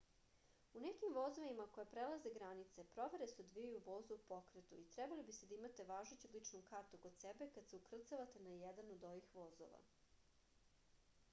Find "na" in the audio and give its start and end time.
8.47-8.55